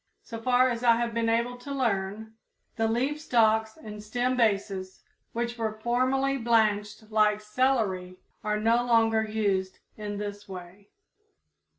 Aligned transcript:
So 0.23 0.41
far 0.41 0.71
as 0.71 0.83
I 0.83 0.95
have 0.95 1.13
been 1.13 1.29
able 1.29 1.57
to 1.57 1.71
learn, 1.71 2.33
the 2.75 2.87
leaf 2.87 3.21
stalks 3.21 3.77
and 3.77 4.01
stem 4.03 4.35
bases, 4.35 5.03
which 5.31 5.59
were 5.59 5.79
formerly 5.79 6.39
blanched 6.39 7.11
like 7.11 7.39
celery, 7.39 8.17
are 8.43 8.59
no 8.59 8.83
longer 8.83 9.21
used 9.23 9.77
in 9.97 10.17
this 10.17 10.49
way. 10.49 10.89